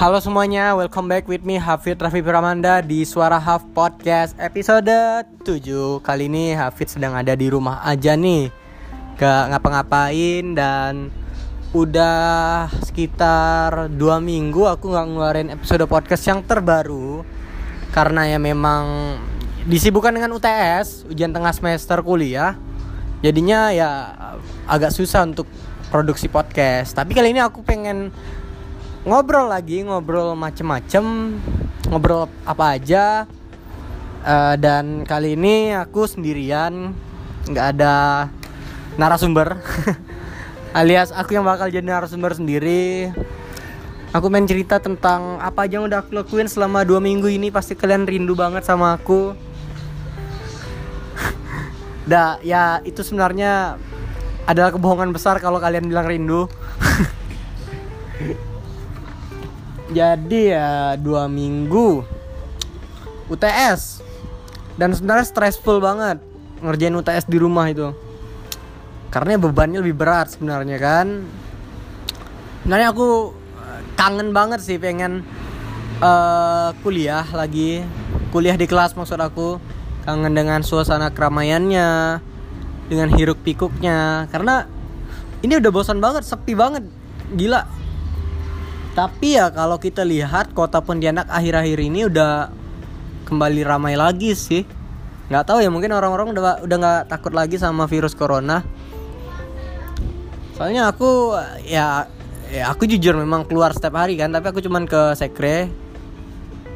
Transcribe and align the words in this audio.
Halo 0.00 0.16
semuanya, 0.16 0.72
welcome 0.72 1.12
back 1.12 1.28
with 1.28 1.44
me 1.44 1.60
Hafid 1.60 2.00
Raffi 2.00 2.24
Piramanda 2.24 2.80
di 2.80 3.04
Suara 3.04 3.36
Haf 3.36 3.68
Podcast 3.76 4.32
episode 4.40 4.88
7 5.44 6.00
Kali 6.00 6.24
ini 6.24 6.56
Hafid 6.56 6.88
sedang 6.88 7.12
ada 7.12 7.36
di 7.36 7.52
rumah 7.52 7.84
aja 7.84 8.16
nih. 8.16 8.48
Gak 9.20 9.52
ngapa-ngapain 9.52 10.56
dan 10.56 11.12
udah 11.76 12.72
sekitar 12.80 13.92
2 13.92 14.00
minggu 14.24 14.72
aku 14.72 14.88
gak 14.88 15.04
ngeluarin 15.04 15.52
episode 15.52 15.84
podcast 15.84 16.24
yang 16.24 16.40
terbaru. 16.48 17.20
Karena 17.92 18.24
ya 18.24 18.40
memang 18.40 19.20
disibukkan 19.68 20.16
dengan 20.16 20.32
UTS, 20.32 21.12
ujian 21.12 21.28
tengah 21.28 21.52
semester 21.52 22.00
kuliah. 22.00 22.56
Jadinya 23.20 23.68
ya 23.68 24.16
agak 24.64 24.96
susah 24.96 25.28
untuk 25.28 25.44
produksi 25.92 26.32
podcast. 26.32 26.96
Tapi 26.96 27.12
kali 27.12 27.36
ini 27.36 27.44
aku 27.44 27.60
pengen 27.60 28.08
ngobrol 29.04 29.48
lagi 29.48 29.80
ngobrol 29.80 30.36
macem-macem 30.36 31.36
ngobrol 31.88 32.28
apa 32.44 32.76
aja. 32.76 33.24
Uh, 34.20 34.52
dan 34.60 35.08
kali 35.08 35.32
ini 35.32 35.72
aku 35.72 36.04
sendirian 36.04 36.92
nggak 37.48 37.66
ada 37.72 38.28
narasumber 39.00 39.56
alias 40.76 41.08
aku 41.08 41.40
yang 41.40 41.48
bakal 41.48 41.72
jadi 41.72 41.86
narasumber 41.86 42.36
sendiri. 42.36 43.08
Aku 44.10 44.26
main 44.26 44.44
cerita 44.44 44.82
tentang 44.82 45.38
apa 45.38 45.64
aja 45.64 45.78
yang 45.78 45.86
udah 45.86 46.02
aku 46.02 46.18
lakuin 46.18 46.50
selama 46.50 46.82
dua 46.82 46.98
minggu 46.98 47.30
ini 47.30 47.48
pasti 47.48 47.78
kalian 47.78 48.04
rindu 48.04 48.34
banget 48.34 48.66
sama 48.66 48.92
aku. 48.92 49.32
Dah 52.10 52.36
ya 52.44 52.84
itu 52.84 53.00
sebenarnya 53.06 53.78
adalah 54.44 54.74
kebohongan 54.74 55.14
besar 55.14 55.38
kalau 55.38 55.62
kalian 55.62 55.86
bilang 55.86 56.10
rindu 56.10 56.50
jadi 59.90 60.40
ya 60.54 60.68
dua 60.96 61.26
minggu. 61.26 62.06
UTS 63.30 64.02
dan 64.74 64.90
sebenarnya 64.90 65.22
stressful 65.22 65.78
banget 65.78 66.18
ngerjain 66.60 66.98
UTS 66.98 67.30
di 67.30 67.38
rumah 67.38 67.70
itu. 67.70 67.94
Karena 69.10 69.38
bebannya 69.38 69.82
lebih 69.82 69.98
berat 69.98 70.34
sebenarnya 70.34 70.78
kan. 70.78 71.26
Sebenarnya 72.62 72.88
aku 72.90 73.34
eh, 73.58 73.80
kangen 73.94 74.30
banget 74.30 74.62
sih 74.62 74.78
pengen 74.78 75.22
uh, 76.02 76.70
kuliah 76.82 77.26
lagi. 77.34 77.82
Kuliah 78.30 78.54
di 78.54 78.66
kelas 78.66 78.94
maksud 78.94 79.18
aku. 79.18 79.58
Kangen 80.06 80.34
dengan 80.34 80.62
suasana 80.62 81.10
keramaiannya 81.10 82.18
dengan 82.86 83.08
hiruk 83.14 83.42
pikuknya. 83.42 84.26
Karena 84.30 84.66
ini 85.42 85.58
udah 85.58 85.70
bosan 85.70 85.98
banget 85.98 86.26
sepi 86.26 86.54
banget. 86.54 86.86
Gila 87.34 87.62
tapi 88.92 89.38
ya 89.38 89.48
kalau 89.54 89.78
kita 89.78 90.02
lihat 90.02 90.50
kota 90.50 90.82
Pontianak 90.82 91.30
akhir-akhir 91.30 91.78
ini 91.78 92.10
udah 92.10 92.50
kembali 93.30 93.62
ramai 93.62 93.94
lagi 93.94 94.34
sih. 94.34 94.66
Nggak 95.30 95.44
tahu 95.46 95.58
ya 95.62 95.70
mungkin 95.70 95.94
orang-orang 95.94 96.34
udah 96.34 96.66
udah 96.66 96.76
nggak 96.76 97.00
takut 97.06 97.30
lagi 97.30 97.54
sama 97.54 97.86
virus 97.86 98.18
corona. 98.18 98.66
Soalnya 100.58 100.90
aku 100.90 101.38
ya 101.62 102.10
ya 102.50 102.64
aku 102.74 102.90
jujur 102.90 103.14
memang 103.14 103.46
keluar 103.46 103.70
setiap 103.70 103.94
hari 103.94 104.18
kan, 104.18 104.34
tapi 104.34 104.50
aku 104.50 104.58
cuman 104.58 104.90
ke 104.90 105.14
sekre 105.14 105.70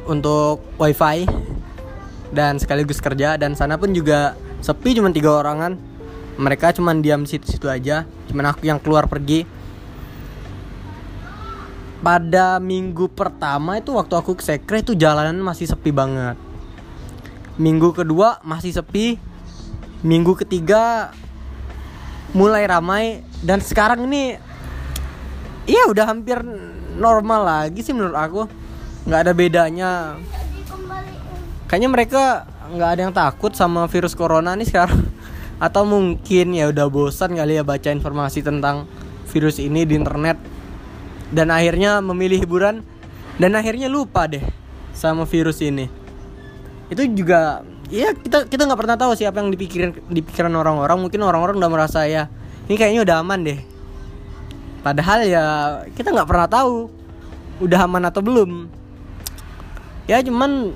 untuk 0.07 0.63
wifi 0.79 1.27
dan 2.31 2.57
sekaligus 2.61 3.03
kerja 3.03 3.35
dan 3.35 3.53
sana 3.59 3.75
pun 3.75 3.91
juga 3.91 4.39
sepi 4.63 4.97
cuman 4.97 5.11
tiga 5.13 5.41
orangan 5.41 5.77
mereka 6.35 6.75
cuman 6.75 6.99
diam 6.99 7.23
situ-situ 7.23 7.65
aja 7.69 8.03
cuman 8.29 8.53
aku 8.53 8.67
yang 8.67 8.77
keluar 8.81 9.07
pergi 9.07 9.47
pada 12.05 12.61
minggu 12.61 13.09
pertama 13.09 13.81
itu 13.81 13.89
waktu 13.97 14.13
aku 14.13 14.37
ke 14.37 14.45
sekre 14.45 14.85
itu 14.85 14.93
jalanan 14.93 15.41
masih 15.41 15.65
sepi 15.65 15.89
banget. 15.89 16.37
Minggu 17.57 17.97
kedua 17.97 18.37
masih 18.45 18.77
sepi. 18.77 19.17
Minggu 20.05 20.37
ketiga 20.37 21.09
mulai 22.37 22.69
ramai. 22.69 23.25
Dan 23.41 23.57
sekarang 23.57 24.05
ini 24.05 24.37
iya 25.65 25.89
udah 25.89 26.05
hampir 26.05 26.45
normal 27.01 27.41
lagi 27.41 27.81
sih 27.81 27.97
menurut 27.97 28.13
aku. 28.13 28.45
Nggak 29.09 29.21
ada 29.25 29.33
bedanya. 29.33 29.91
Kayaknya 31.65 31.89
mereka 31.89 32.23
nggak 32.69 32.89
ada 32.93 33.01
yang 33.01 33.15
takut 33.17 33.57
sama 33.57 33.89
virus 33.89 34.13
corona 34.13 34.53
nih 34.53 34.69
sekarang. 34.69 35.09
Atau 35.65 35.89
mungkin 35.89 36.53
ya 36.53 36.69
udah 36.69 36.85
bosan 36.85 37.33
kali 37.33 37.57
ya 37.57 37.65
baca 37.65 37.89
informasi 37.89 38.45
tentang 38.45 38.85
virus 39.33 39.57
ini 39.57 39.89
di 39.89 39.97
internet 39.97 40.54
dan 41.31 41.49
akhirnya 41.49 42.03
memilih 42.03 42.41
hiburan. 42.43 42.85
Dan 43.35 43.51
akhirnya 43.51 43.91
lupa 43.91 44.31
deh 44.31 44.39
sama 44.95 45.27
virus 45.27 45.59
ini. 45.59 45.91
Itu 46.87 47.03
juga 47.11 47.67
ya 47.91 48.15
kita 48.15 48.47
kita 48.47 48.63
nggak 48.63 48.79
pernah 48.79 48.95
tahu 48.95 49.11
siapa 49.11 49.43
yang 49.43 49.51
dipikirin 49.51 49.91
dipikiran 50.07 50.55
orang-orang. 50.55 51.03
Mungkin 51.03 51.19
orang-orang 51.19 51.59
udah 51.59 51.71
merasa 51.71 52.07
ya 52.07 52.31
ini 52.71 52.79
kayaknya 52.79 53.03
udah 53.03 53.15
aman 53.19 53.39
deh. 53.43 53.59
Padahal 54.79 55.27
ya 55.27 55.45
kita 55.99 56.15
nggak 56.15 56.29
pernah 56.29 56.47
tahu 56.47 56.87
udah 57.59 57.79
aman 57.83 58.07
atau 58.07 58.23
belum. 58.23 58.71
Ya 60.07 60.23
cuman 60.23 60.71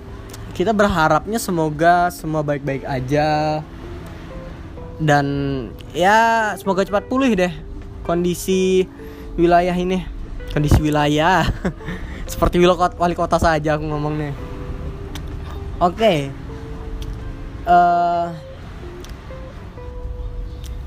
kita 0.51 0.75
berharapnya 0.75 1.39
semoga 1.39 2.11
semua 2.11 2.43
baik-baik 2.43 2.83
aja. 2.83 3.63
Dan 4.99 5.25
ya 5.95 6.51
semoga 6.59 6.83
cepat 6.83 7.07
pulih 7.07 7.31
deh 7.39 7.55
kondisi 8.03 8.83
wilayah 9.39 9.71
ini 9.71 10.18
kondisi 10.51 10.79
wilayah. 10.81 11.45
Seperti 12.31 12.61
wali 12.61 13.15
kota 13.17 13.41
saja 13.41 13.73
aku 13.75 13.89
ngomong 13.89 14.15
nih 14.15 14.33
oke. 15.79 15.95
Okay. 15.95 16.17
uh, 17.63 17.71
eh, 17.71 18.27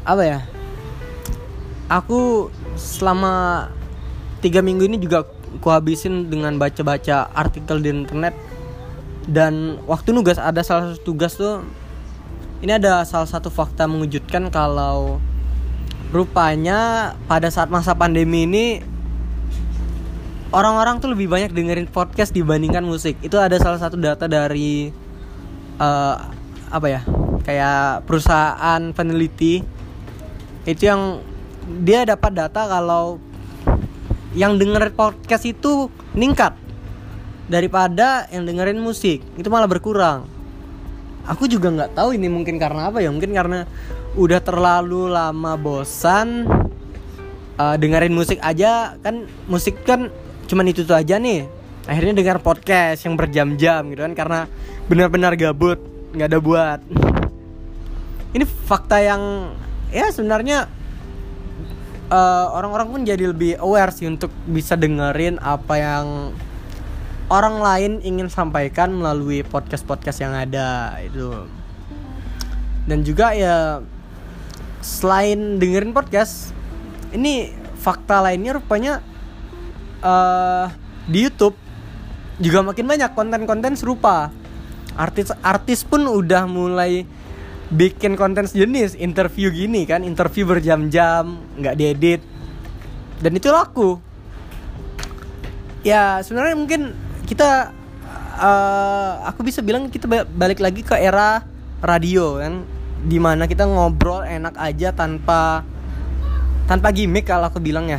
apa 0.04 0.22
ya? 0.22 0.38
Aku 1.88 2.48
selama 2.76 3.68
tiga 4.40 4.64
minggu 4.64 4.88
ini 4.88 4.96
juga 5.00 5.28
aku 5.28 5.68
habisin 5.68 6.28
dengan 6.28 6.56
baca-baca 6.56 7.28
artikel 7.32 7.80
di 7.80 7.88
internet. 7.92 8.36
Dan 9.22 9.78
waktu 9.86 10.10
nugas 10.10 10.36
ada 10.36 10.66
salah 10.66 10.92
satu 10.92 11.14
tugas 11.14 11.38
tuh 11.38 11.62
ini 12.58 12.74
ada 12.74 13.06
salah 13.06 13.28
satu 13.28 13.54
fakta 13.54 13.86
mengejutkan 13.86 14.50
kalau 14.50 15.22
rupanya 16.10 17.12
pada 17.30 17.46
saat 17.48 17.70
masa 17.70 17.94
pandemi 17.94 18.44
ini 18.44 18.66
orang-orang 20.52 21.00
tuh 21.00 21.10
lebih 21.10 21.26
banyak 21.32 21.50
dengerin 21.50 21.88
podcast 21.88 22.30
dibandingkan 22.30 22.84
musik. 22.84 23.16
Itu 23.24 23.40
ada 23.40 23.56
salah 23.58 23.80
satu 23.80 23.96
data 23.96 24.28
dari 24.28 24.92
uh, 25.80 26.16
apa 26.68 26.86
ya? 26.86 27.00
Kayak 27.42 28.06
perusahaan 28.06 28.80
peneliti 28.94 29.64
itu 30.62 30.82
yang 30.86 31.18
dia 31.82 32.06
dapat 32.06 32.38
data 32.38 32.70
kalau 32.70 33.18
yang 34.36 34.60
dengerin 34.60 34.94
podcast 34.94 35.44
itu 35.48 35.90
meningkat 36.14 36.54
daripada 37.50 38.30
yang 38.30 38.46
dengerin 38.46 38.78
musik 38.78 39.24
itu 39.34 39.48
malah 39.50 39.66
berkurang. 39.66 40.28
Aku 41.26 41.46
juga 41.46 41.70
nggak 41.70 41.94
tahu 41.98 42.14
ini 42.14 42.30
mungkin 42.30 42.58
karena 42.58 42.90
apa 42.92 43.02
ya? 43.02 43.10
Mungkin 43.10 43.34
karena 43.34 43.66
udah 44.12 44.40
terlalu 44.44 45.08
lama 45.08 45.56
bosan 45.56 46.46
uh, 47.56 47.76
dengerin 47.78 48.12
musik 48.12 48.38
aja 48.42 48.96
kan 49.00 49.24
musik 49.48 49.80
kan 49.88 50.12
cuman 50.52 50.68
itu 50.68 50.84
tuh 50.84 50.92
aja 50.92 51.16
nih. 51.16 51.48
Akhirnya 51.88 52.12
dengar 52.20 52.44
podcast 52.44 53.08
yang 53.08 53.16
berjam-jam 53.16 53.88
gitu 53.88 54.04
kan 54.04 54.12
karena 54.12 54.40
benar-benar 54.84 55.32
gabut 55.40 55.80
nggak 56.12 56.28
ada 56.28 56.38
buat. 56.44 56.80
Ini 58.36 58.44
fakta 58.44 59.00
yang 59.00 59.56
ya 59.88 60.12
sebenarnya 60.12 60.68
uh, 62.12 62.46
orang-orang 62.52 62.88
pun 62.92 63.00
jadi 63.08 63.32
lebih 63.32 63.56
aware 63.64 63.96
sih 63.96 64.04
untuk 64.04 64.28
bisa 64.44 64.76
dengerin 64.76 65.40
apa 65.40 65.74
yang 65.80 66.06
orang 67.32 67.56
lain 67.64 67.92
ingin 68.04 68.28
sampaikan 68.28 68.92
melalui 68.92 69.40
podcast-podcast 69.40 70.20
yang 70.20 70.36
ada 70.36 71.00
itu. 71.00 71.48
Dan 72.84 73.08
juga 73.08 73.32
ya 73.32 73.80
selain 74.84 75.56
dengerin 75.56 75.96
podcast 75.96 76.52
ini 77.16 77.56
fakta 77.80 78.20
lainnya 78.20 78.60
rupanya 78.60 79.00
uh, 80.02 80.68
di 81.06 81.24
YouTube 81.24 81.56
juga 82.42 82.60
makin 82.60 82.86
banyak 82.86 83.10
konten-konten 83.14 83.78
serupa. 83.78 84.34
Artis-artis 84.92 85.88
pun 85.88 86.04
udah 86.04 86.44
mulai 86.44 87.08
bikin 87.72 88.18
konten 88.18 88.44
sejenis 88.44 89.00
interview 89.00 89.48
gini 89.48 89.88
kan, 89.88 90.04
interview 90.04 90.44
berjam-jam, 90.44 91.40
nggak 91.56 91.76
diedit. 91.80 92.20
Dan 93.24 93.38
itu 93.38 93.48
laku. 93.48 93.96
Ya, 95.80 96.20
sebenarnya 96.20 96.56
mungkin 96.58 96.92
kita 97.24 97.72
uh, 98.36 99.24
aku 99.24 99.46
bisa 99.46 99.64
bilang 99.64 99.88
kita 99.88 100.04
balik 100.28 100.60
lagi 100.60 100.84
ke 100.84 100.98
era 100.98 101.46
radio 101.82 102.38
kan 102.38 102.62
di 103.02 103.18
mana 103.18 103.50
kita 103.50 103.66
ngobrol 103.66 104.22
enak 104.22 104.54
aja 104.54 104.94
tanpa 104.94 105.66
tanpa 106.70 106.94
gimmick 106.94 107.26
kalau 107.26 107.50
aku 107.50 107.58
bilang 107.58 107.90
ya 107.90 107.98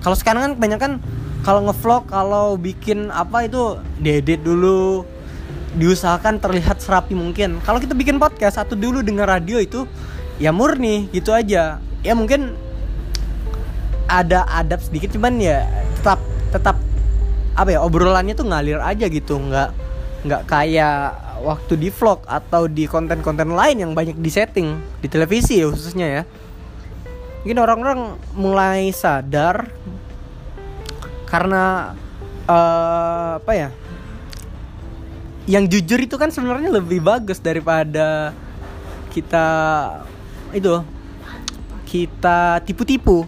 kalau 0.00 0.14
sekarang 0.14 0.46
kan 0.46 0.52
kebanyakan 0.54 0.92
kalau 1.40 1.64
ngevlog 1.64 2.04
kalau 2.08 2.60
bikin 2.60 3.08
apa 3.08 3.48
itu 3.48 3.80
diedit 4.00 4.44
dulu. 4.44 5.04
Diusahakan 5.70 6.42
terlihat 6.42 6.82
serapi 6.82 7.14
mungkin. 7.14 7.62
Kalau 7.62 7.78
kita 7.78 7.94
bikin 7.94 8.18
podcast 8.18 8.58
satu 8.58 8.74
dulu 8.74 9.06
dengan 9.06 9.30
radio 9.30 9.62
itu 9.62 9.86
ya 10.42 10.50
murni 10.50 11.06
gitu 11.14 11.30
aja. 11.30 11.78
Ya 12.02 12.12
mungkin 12.18 12.58
ada 14.10 14.42
adab 14.50 14.82
sedikit 14.82 15.14
cuman 15.14 15.38
ya 15.38 15.62
tetap 16.02 16.18
tetap 16.50 16.76
apa 17.54 17.70
ya 17.70 17.78
obrolannya 17.86 18.34
tuh 18.34 18.50
ngalir 18.50 18.82
aja 18.82 19.06
gitu. 19.06 19.38
Nggak 19.38 19.70
nggak 20.26 20.42
kayak 20.50 21.14
waktu 21.40 21.78
di 21.78 21.88
vlog 21.88 22.26
atau 22.26 22.66
di 22.66 22.84
konten-konten 22.90 23.54
lain 23.54 23.80
yang 23.80 23.92
banyak 23.94 24.18
di 24.18 24.28
setting 24.28 24.74
di 24.98 25.06
televisi 25.06 25.62
ya 25.62 25.70
khususnya 25.70 26.06
ya. 26.20 26.22
Mungkin 27.46 27.58
orang-orang 27.62 28.00
mulai 28.36 28.90
sadar 28.92 29.70
karena 31.30 31.94
uh, 32.50 33.38
apa 33.38 33.52
ya 33.54 33.70
yang 35.46 35.66
jujur 35.70 35.98
itu 36.02 36.14
kan 36.18 36.30
sebenarnya 36.30 36.70
lebih 36.74 37.00
bagus 37.02 37.38
daripada 37.38 38.34
kita 39.10 39.46
itu 40.54 40.82
kita 41.90 42.62
tipu-tipu. 42.62 43.26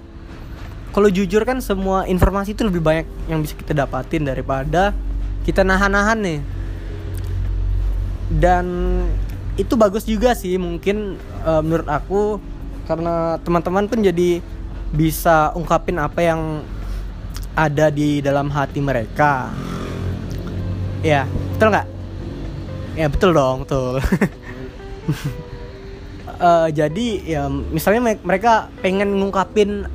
Kalau 0.92 1.08
jujur 1.08 1.42
kan 1.42 1.58
semua 1.58 2.04
informasi 2.06 2.54
itu 2.54 2.62
lebih 2.62 2.78
banyak 2.78 3.06
yang 3.26 3.42
bisa 3.42 3.58
kita 3.58 3.74
dapatin 3.74 4.22
daripada 4.22 4.94
kita 5.42 5.66
nahan-nahan 5.66 6.18
nih. 6.22 6.40
Dan 8.30 8.66
itu 9.58 9.74
bagus 9.74 10.06
juga 10.06 10.36
sih 10.38 10.60
mungkin 10.60 11.18
uh, 11.42 11.58
menurut 11.58 11.88
aku 11.90 12.38
karena 12.86 13.40
teman-teman 13.42 13.90
pun 13.90 13.98
jadi 13.98 14.38
bisa 14.92 15.50
ungkapin 15.56 15.98
apa 15.98 16.20
yang 16.22 16.62
ada 17.52 17.92
di 17.92 18.24
dalam 18.24 18.48
hati 18.48 18.80
mereka. 18.80 19.52
Ya 21.04 21.26
betul 21.56 21.68
nggak? 21.72 21.88
Ya 22.96 23.06
betul 23.08 23.30
dong 23.36 23.64
betul. 23.64 24.00
Uh, 26.38 26.68
jadi 26.78 27.06
ya 27.24 27.42
misalnya 27.48 28.16
mereka 28.22 28.72
pengen 28.80 29.20
ngungkapin 29.20 29.88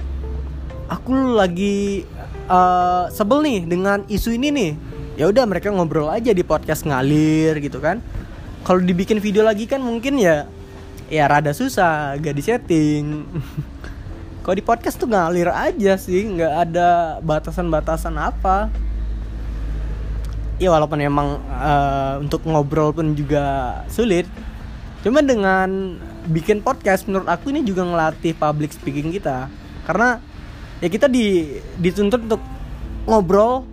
aku 0.92 1.38
lagi 1.38 2.04
uh, 2.52 3.10
sebel 3.10 3.42
nih 3.46 3.60
dengan 3.66 4.04
isu 4.06 4.36
ini 4.38 4.50
nih. 4.54 4.72
Ya 5.18 5.26
udah 5.34 5.50
mereka 5.50 5.74
ngobrol 5.74 6.14
aja 6.14 6.30
di 6.30 6.46
podcast 6.46 6.86
ngalir 6.86 7.58
gitu 7.58 7.82
kan. 7.82 8.04
Kalau 8.62 8.84
dibikin 8.84 9.18
video 9.18 9.42
lagi 9.42 9.66
kan 9.66 9.82
mungkin 9.82 10.20
ya 10.20 10.46
ya 11.08 11.24
rada 11.26 11.56
susah 11.56 12.20
gak 12.20 12.36
disetting 12.36 13.24
kalau 14.48 14.56
di 14.56 14.64
podcast 14.64 14.96
tuh 14.96 15.12
ngalir 15.12 15.52
aja 15.52 16.00
sih 16.00 16.24
nggak 16.24 16.72
ada 16.72 17.20
batasan-batasan 17.20 18.16
apa. 18.16 18.72
Ya 20.56 20.72
walaupun 20.72 21.04
emang 21.04 21.44
uh, 21.52 22.24
untuk 22.24 22.48
ngobrol 22.48 22.96
pun 22.96 23.12
juga 23.12 23.76
sulit. 23.92 24.24
Cuma 25.04 25.20
dengan 25.20 26.00
bikin 26.32 26.64
podcast 26.64 27.12
menurut 27.12 27.28
aku 27.28 27.52
ini 27.52 27.60
juga 27.68 27.84
ngelatih 27.84 28.40
public 28.40 28.72
speaking 28.72 29.12
kita. 29.12 29.52
Karena 29.84 30.24
ya 30.80 30.88
kita 30.88 31.12
di 31.12 31.60
dituntut 31.76 32.32
untuk 32.32 32.40
ngobrol 33.04 33.68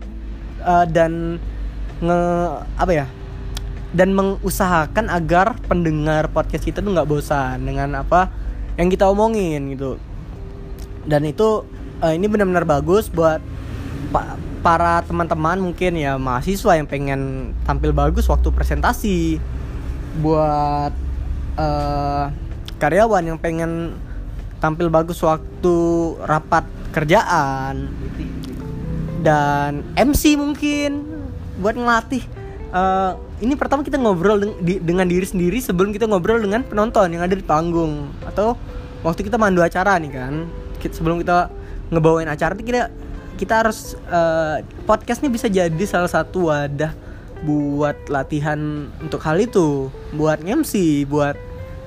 uh, 0.59 0.87
dan 0.91 1.39
nge 2.03 2.19
apa 2.75 2.91
ya 2.91 3.07
dan 3.95 4.11
mengusahakan 4.11 5.07
agar 5.07 5.55
pendengar 5.71 6.35
podcast 6.35 6.67
kita 6.67 6.83
tuh 6.83 6.91
nggak 6.91 7.07
bosan 7.07 7.63
dengan 7.63 8.03
apa 8.03 8.27
yang 8.75 8.91
kita 8.91 9.07
omongin 9.07 9.71
gitu 9.79 10.03
dan 11.05 11.25
itu 11.29 11.65
uh, 12.01 12.13
ini 12.13 12.27
benar-benar 12.29 12.65
bagus 12.65 13.13
buat 13.13 13.41
para 14.65 15.05
teman-teman 15.05 15.61
mungkin 15.61 15.93
ya 15.93 16.17
mahasiswa 16.17 16.81
yang 16.81 16.89
pengen 16.89 17.53
tampil 17.69 17.93
bagus 17.93 18.25
waktu 18.33 18.49
presentasi. 18.49 19.37
Buat 20.25 20.97
uh, 21.61 22.33
karyawan 22.81 23.29
yang 23.29 23.37
pengen 23.37 24.01
tampil 24.65 24.89
bagus 24.89 25.21
waktu 25.21 25.77
rapat 26.25 26.65
kerjaan. 26.97 27.93
Dan 29.21 29.85
MC 29.93 30.41
mungkin 30.41 31.05
buat 31.61 31.77
ngelatih. 31.77 32.25
Uh, 32.75 33.21
ini 33.39 33.55
pertama 33.55 33.87
kita 33.87 34.01
ngobrol 34.01 34.41
deng 34.41 34.55
di 34.65 34.83
dengan 34.83 35.07
diri 35.07 35.23
sendiri 35.23 35.63
sebelum 35.63 35.95
kita 35.95 36.11
ngobrol 36.11 36.41
dengan 36.43 36.65
penonton 36.65 37.13
yang 37.13 37.21
ada 37.21 37.37
di 37.37 37.45
panggung. 37.45 38.09
Atau 38.25 38.57
waktu 39.05 39.29
kita 39.29 39.37
mandu 39.37 39.61
acara 39.61 40.01
nih 40.01 40.13
kan 40.13 40.64
sebelum 40.93 41.23
kita 41.25 41.49
ngebawain 41.89 42.29
acara 42.29 42.53
kita 42.59 42.91
kita 43.35 43.67
harus 43.67 43.99
uh, 44.09 44.63
podcast 44.87 45.23
ini 45.23 45.31
bisa 45.33 45.51
jadi 45.51 45.85
salah 45.87 46.11
satu 46.11 46.51
wadah 46.51 46.93
buat 47.45 48.09
latihan 48.09 48.89
untuk 49.03 49.21
hal 49.23 49.37
itu. 49.43 49.91
Buat 50.17 50.41
MC 50.43 51.05
buat 51.05 51.37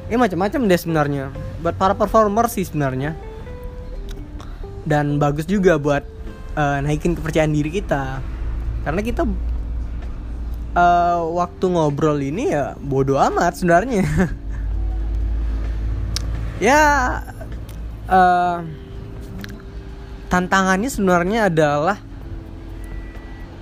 ya 0.08 0.16
macam-macam 0.20 0.68
deh 0.68 0.80
sebenarnya. 0.80 1.26
Buat 1.64 1.76
para 1.80 1.94
performer 1.96 2.46
sih 2.52 2.68
sebenarnya. 2.68 3.16
Dan 4.88 5.20
bagus 5.20 5.48
juga 5.50 5.76
buat 5.76 6.04
uh, 6.56 6.80
naikin 6.84 7.16
kepercayaan 7.16 7.52
diri 7.52 7.82
kita. 7.82 8.22
Karena 8.84 9.02
kita 9.04 9.24
uh, 10.76 11.20
waktu 11.36 11.66
ngobrol 11.68 12.20
ini 12.20 12.52
ya 12.52 12.76
bodoh 12.80 13.20
amat 13.20 13.58
sebenarnya. 13.58 14.06
Ya 16.58 17.22
uh, 18.10 18.66
tantangannya 20.28 20.92
sebenarnya 20.92 21.48
adalah 21.48 21.98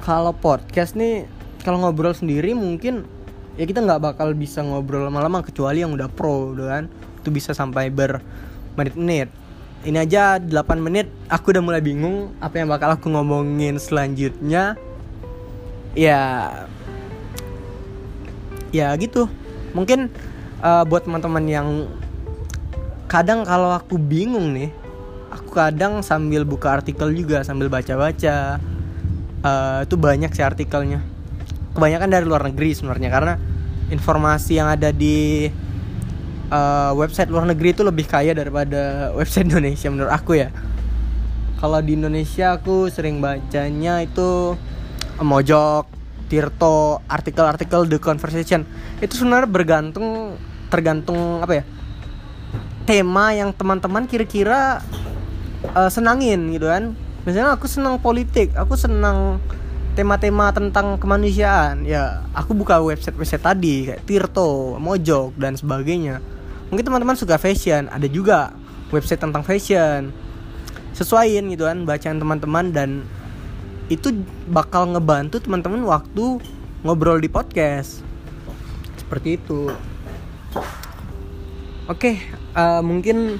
kalau 0.01 0.33
podcast 0.33 0.93
nih 0.97 1.25
kalau 1.65 1.81
ngobrol 1.81 2.13
sendiri 2.13 2.53
mungkin 2.53 3.09
ya 3.57 3.65
kita 3.65 3.81
nggak 3.81 4.01
bakal 4.01 4.37
bisa 4.37 4.61
ngobrol 4.61 5.05
lama-lama 5.05 5.41
kecuali 5.41 5.81
yang 5.81 5.93
udah 5.93 6.09
pro 6.09 6.53
udah 6.53 6.67
kan. 6.77 6.83
Itu 7.21 7.33
bisa 7.33 7.57
sampai 7.57 7.89
bermenit-menit. 7.89 9.33
Ini 9.85 9.97
aja 10.01 10.41
8 10.41 10.81
menit. 10.81 11.09
Aku 11.29 11.53
udah 11.53 11.61
mulai 11.61 11.81
bingung 11.81 12.33
apa 12.41 12.61
yang 12.61 12.69
bakal 12.69 12.93
aku 12.93 13.09
ngomongin 13.09 13.77
selanjutnya. 13.81 14.77
Ya 15.97 16.21
ya 18.69 18.93
gitu. 18.97 19.25
Mungkin 19.73 20.09
uh, 20.61 20.85
buat 20.85 21.05
teman-teman 21.05 21.45
yang 21.45 21.67
kadang 23.05 23.45
kalau 23.45 23.73
aku 23.73 24.01
bingung 24.01 24.53
nih 24.53 24.84
aku 25.35 25.51
kadang 25.51 25.99
sambil 25.99 26.47
buka 26.47 26.79
artikel 26.79 27.11
juga 27.11 27.43
sambil 27.43 27.67
baca-baca. 27.67 28.57
Uh, 29.45 29.85
itu 29.85 29.95
banyak 29.99 30.31
sih 30.33 30.41
artikelnya. 30.41 31.03
Kebanyakan 31.75 32.09
dari 32.09 32.25
luar 32.25 32.47
negeri 32.47 32.71
sebenarnya 32.73 33.09
karena 33.11 33.33
informasi 33.91 34.57
yang 34.57 34.71
ada 34.71 34.89
di 34.89 35.51
uh, 36.49 36.91
website 36.97 37.29
luar 37.29 37.45
negeri 37.45 37.75
itu 37.75 37.83
lebih 37.85 38.09
kaya 38.09 38.31
daripada 38.33 38.81
website 39.19 39.45
Indonesia 39.51 39.91
menurut 39.91 40.13
aku 40.15 40.39
ya. 40.39 40.49
Kalau 41.59 41.79
di 41.83 41.95
Indonesia 41.99 42.55
aku 42.57 42.91
sering 42.91 43.19
bacanya 43.19 44.03
itu 44.03 44.55
Mojok, 45.15 45.87
Tirto, 46.27 46.99
artikel-artikel 47.07 47.87
The 47.87 47.99
Conversation. 48.01 48.67
Itu 48.99 49.15
sebenarnya 49.15 49.47
bergantung 49.47 50.35
tergantung 50.67 51.39
apa 51.39 51.61
ya 51.61 51.63
tema 52.85 53.33
yang 53.33 53.49
teman-teman 53.51 54.05
kira-kira 54.05 54.79
uh, 55.73 55.89
senangin 55.89 56.53
gitu 56.53 56.69
kan. 56.69 56.93
Misalnya 57.25 57.57
aku 57.57 57.65
senang 57.65 57.97
politik 57.97 58.53
aku 58.53 58.77
senang 58.77 59.41
tema-tema 59.95 60.51
tentang 60.51 60.99
kemanusiaan 60.99 61.87
ya 61.87 62.27
aku 62.35 62.51
buka 62.51 62.83
website-website 62.83 63.41
tadi 63.41 63.75
kayak 63.87 64.03
Tirto, 64.03 64.75
Mojok 64.77 65.33
dan 65.39 65.55
sebagainya. 65.55 66.19
Mungkin 66.69 66.83
teman-teman 66.83 67.15
suka 67.15 67.39
fashion 67.39 67.87
ada 67.87 68.05
juga 68.05 68.51
website 68.91 69.23
tentang 69.23 69.41
fashion. 69.41 70.11
Sesuaiin 70.91 71.47
gitu 71.51 71.65
kan 71.65 71.87
bacaan 71.87 72.19
teman-teman 72.19 72.75
dan 72.75 72.89
itu 73.87 74.11
bakal 74.51 74.91
ngebantu 74.91 75.39
teman-teman 75.39 75.81
waktu 75.87 76.43
ngobrol 76.83 77.17
di 77.17 77.31
podcast. 77.31 78.03
Seperti 78.99 79.39
itu. 79.39 79.71
Oke 81.85 81.87
okay, 81.87 82.15
uh, 82.57 82.79
eh, 82.79 82.81
mungkin 82.81 83.37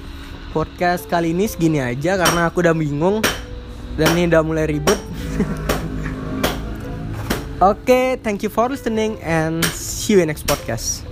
podcast 0.56 1.04
kali 1.04 1.36
ini 1.36 1.44
segini 1.44 1.84
aja 1.84 2.16
karena 2.16 2.48
aku 2.48 2.64
udah 2.64 2.72
bingung 2.72 3.20
dan 4.00 4.08
ini 4.16 4.32
udah 4.32 4.40
mulai 4.40 4.64
ribet. 4.64 4.96
Oke, 7.60 7.84
okay, 7.84 8.06
thank 8.24 8.40
you 8.40 8.48
for 8.48 8.72
listening 8.72 9.20
and 9.20 9.60
see 9.76 10.16
you 10.16 10.24
in 10.24 10.32
next 10.32 10.48
podcast. 10.48 11.04